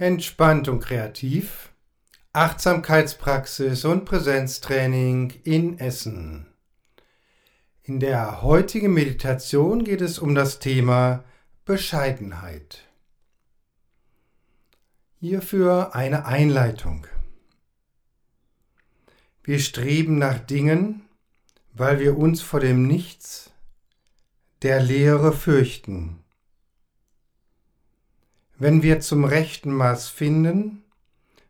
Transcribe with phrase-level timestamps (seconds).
[0.00, 1.74] Entspannt und kreativ.
[2.32, 6.46] Achtsamkeitspraxis und Präsenztraining in Essen.
[7.82, 11.22] In der heutigen Meditation geht es um das Thema
[11.66, 12.88] Bescheidenheit.
[15.18, 17.06] Hierfür eine Einleitung.
[19.42, 21.02] Wir streben nach Dingen,
[21.74, 23.50] weil wir uns vor dem Nichts,
[24.62, 26.24] der Leere fürchten.
[28.60, 30.84] Wenn wir zum rechten Maß finden,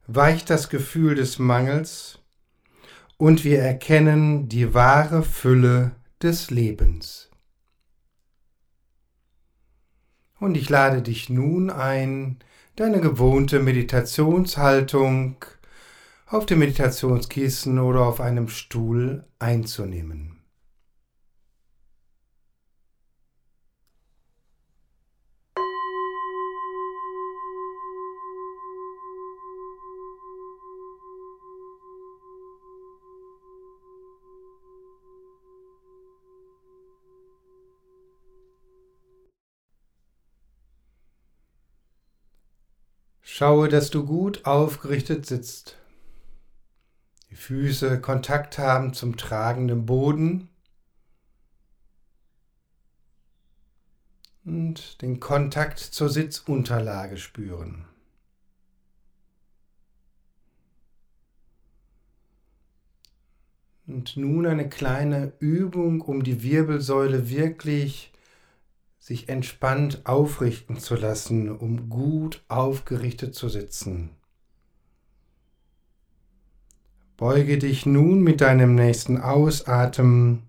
[0.07, 2.21] weicht das Gefühl des Mangels
[3.17, 5.91] und wir erkennen die wahre Fülle
[6.23, 7.29] des Lebens.
[10.39, 12.39] Und ich lade dich nun ein,
[12.77, 15.45] deine gewohnte Meditationshaltung
[16.27, 20.40] auf dem Meditationskissen oder auf einem Stuhl einzunehmen.
[43.41, 45.79] Schaue, dass du gut aufgerichtet sitzt.
[47.31, 50.51] Die Füße Kontakt haben zum tragenden Boden
[54.45, 57.87] und den Kontakt zur Sitzunterlage spüren.
[63.87, 68.10] Und nun eine kleine Übung, um die Wirbelsäule wirklich
[69.01, 74.11] sich entspannt aufrichten zu lassen, um gut aufgerichtet zu sitzen.
[77.17, 80.45] Beuge dich nun mit deinem nächsten Ausatmen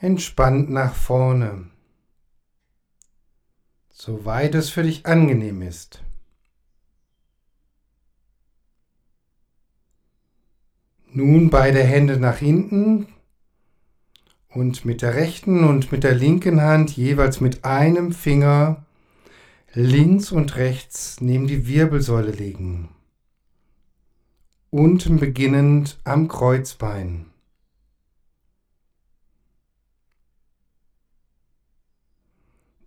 [0.00, 1.66] entspannt nach vorne,
[3.90, 6.02] soweit es für dich angenehm ist.
[11.06, 13.08] Nun beide Hände nach hinten,
[14.54, 18.84] und mit der rechten und mit der linken Hand jeweils mit einem Finger
[19.72, 22.90] links und rechts neben die Wirbelsäule legen.
[24.70, 27.26] Unten beginnend am Kreuzbein.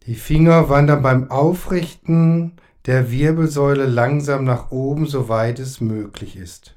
[0.06, 2.54] Die Finger wandern beim Aufrichten
[2.86, 6.76] der Wirbelsäule langsam nach oben, soweit es möglich ist.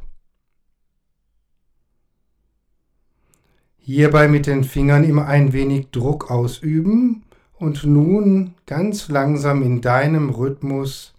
[3.91, 7.23] Hierbei mit den Fingern immer ein wenig Druck ausüben
[7.59, 11.15] und nun ganz langsam in deinem Rhythmus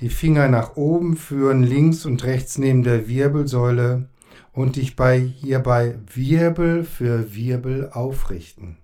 [0.00, 4.06] die Finger nach oben führen, links und rechts neben der Wirbelsäule
[4.52, 8.76] und dich bei hierbei Wirbel für Wirbel aufrichten.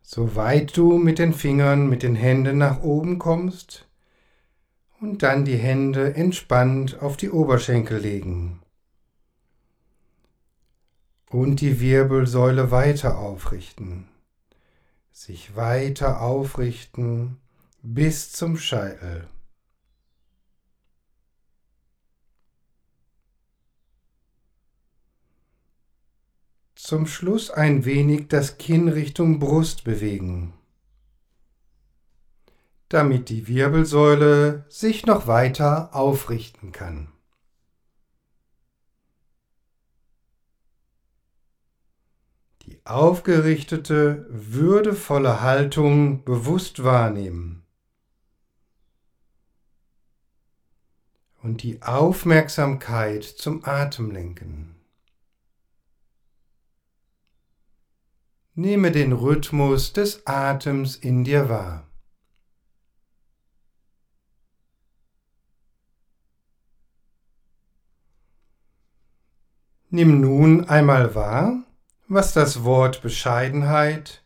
[0.00, 3.86] Soweit du mit den Fingern, mit den Händen nach oben kommst,
[5.00, 8.60] und dann die Hände entspannt auf die Oberschenkel legen.
[11.30, 14.08] Und die Wirbelsäule weiter aufrichten,
[15.12, 17.38] sich weiter aufrichten
[17.82, 19.28] bis zum Scheitel.
[26.74, 30.52] Zum Schluss ein wenig das Kinn Richtung Brust bewegen
[32.90, 37.08] damit die Wirbelsäule sich noch weiter aufrichten kann.
[42.62, 47.62] Die aufgerichtete, würdevolle Haltung bewusst wahrnehmen.
[51.42, 54.74] Und die Aufmerksamkeit zum Atem lenken.
[58.56, 61.89] Nehme den Rhythmus des Atems in dir wahr.
[69.92, 71.64] Nimm nun einmal wahr,
[72.06, 74.22] was das Wort Bescheidenheit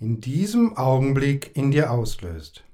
[0.00, 2.64] in diesem Augenblick in dir auslöst.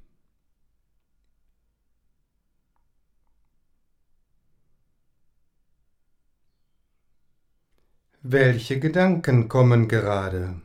[8.23, 10.61] Welche Gedanken kommen gerade?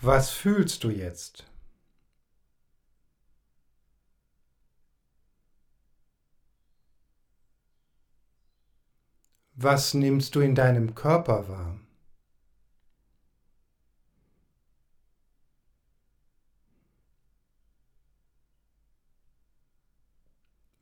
[0.00, 1.51] Was fühlst du jetzt?
[9.64, 11.78] Was nimmst du in deinem Körper wahr?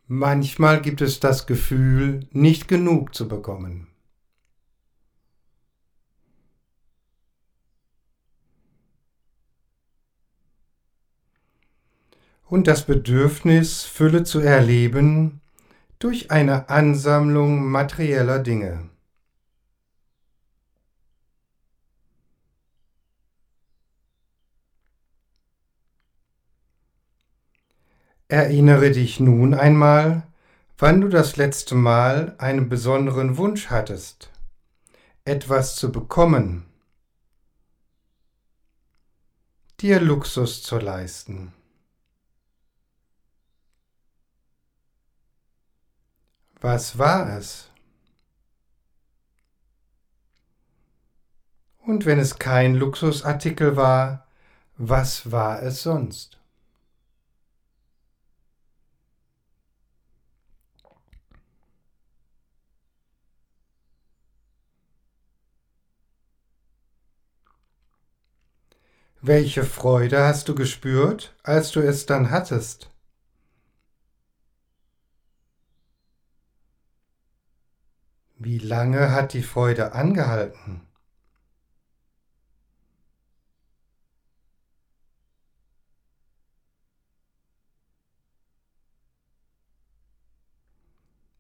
[0.06, 3.87] Manchmal gibt es das Gefühl, nicht genug zu bekommen.
[12.47, 15.40] Und das Bedürfnis, Fülle zu erleben
[16.00, 18.88] durch eine Ansammlung materieller Dinge.
[28.29, 30.23] Erinnere dich nun einmal,
[30.79, 34.31] wann du das letzte Mal einen besonderen Wunsch hattest,
[35.25, 36.64] etwas zu bekommen,
[39.81, 41.53] dir Luxus zu leisten.
[46.61, 47.71] Was war es?
[51.87, 54.27] Und wenn es kein Luxusartikel war,
[54.77, 56.39] was war es sonst?
[69.23, 72.91] Welche Freude hast du gespürt, als du es dann hattest?
[78.50, 80.81] Wie lange hat die Freude angehalten?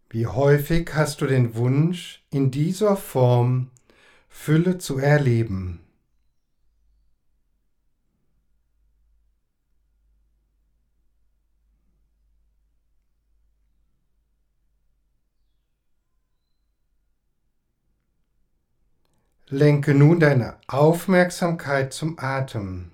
[0.08, 3.72] Wie häufig hast du den Wunsch, in dieser Form
[4.28, 5.80] Fülle zu erleben?
[19.52, 22.92] Lenke nun deine Aufmerksamkeit zum Atem.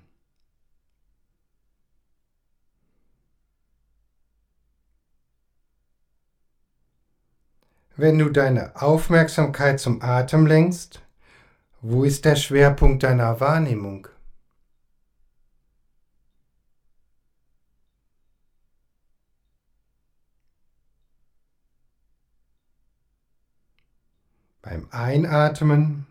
[7.95, 11.03] Wenn du deine Aufmerksamkeit zum Atem lenkst,
[11.81, 14.07] wo ist der Schwerpunkt deiner Wahrnehmung?
[24.63, 26.06] Beim Einatmen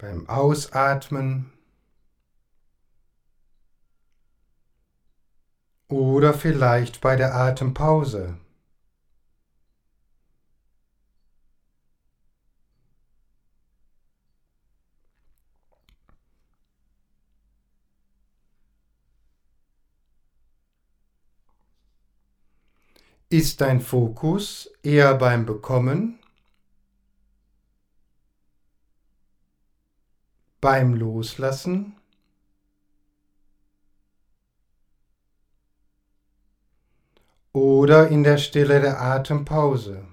[0.00, 1.52] beim Ausatmen
[5.88, 8.38] oder vielleicht bei der Atempause.
[23.28, 26.19] Ist dein Fokus eher beim Bekommen
[30.60, 31.96] beim Loslassen
[37.52, 40.06] oder in der Stille der Atempause.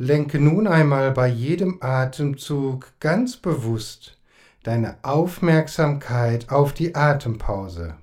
[0.00, 4.17] Lenke nun einmal bei jedem Atemzug ganz bewusst
[4.68, 7.96] deine Aufmerksamkeit auf die Atempause.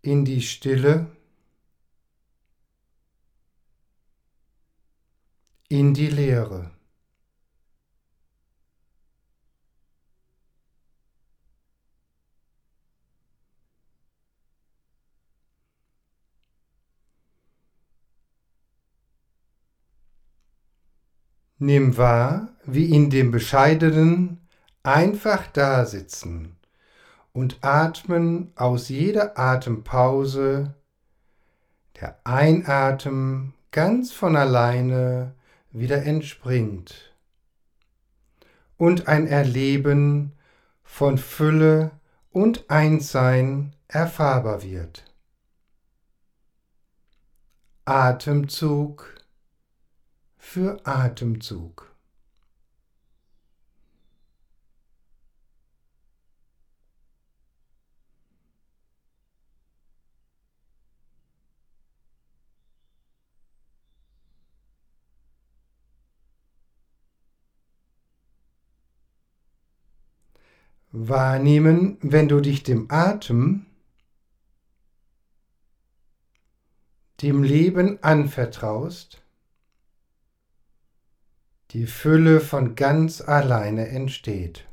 [0.00, 1.06] In die Stille,
[5.68, 6.72] in die Leere.
[21.64, 24.40] Nimm wahr, wie in dem bescheidenen
[24.82, 26.56] einfach dasitzen
[27.32, 30.74] und atmen aus jeder Atempause
[32.00, 35.36] der Einatmen ganz von alleine
[35.70, 37.14] wieder entspringt
[38.76, 40.32] und ein Erleben
[40.82, 41.92] von Fülle
[42.32, 45.04] und Einssein erfahrbar wird.
[47.84, 49.21] Atemzug
[50.44, 51.94] für Atemzug.
[70.90, 73.64] Wahrnehmen, wenn du dich dem Atem,
[77.22, 79.21] dem Leben anvertraust,
[81.72, 84.66] die Fülle von ganz alleine entsteht.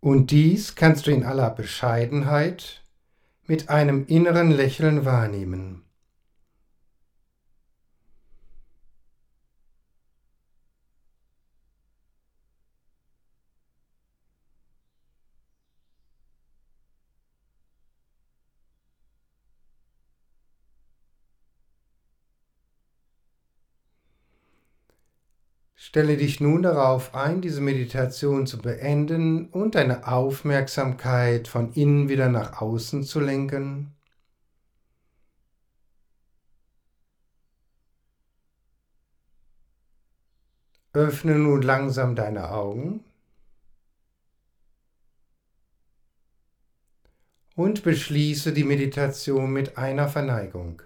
[0.00, 2.84] Und dies kannst du in aller Bescheidenheit
[3.46, 5.87] mit einem inneren Lächeln wahrnehmen.
[25.80, 32.28] Stelle dich nun darauf ein, diese Meditation zu beenden und deine Aufmerksamkeit von innen wieder
[32.28, 33.94] nach außen zu lenken.
[40.92, 43.04] Öffne nun langsam deine Augen
[47.54, 50.82] und beschließe die Meditation mit einer Verneigung.